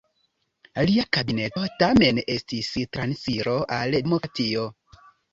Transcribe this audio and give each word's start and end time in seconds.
Lia 0.89 1.03
kabineto 1.17 1.65
tamen 1.83 2.19
estis 2.35 2.69
transiro 2.97 3.53
al 3.77 3.93
demokratio. 3.97 4.65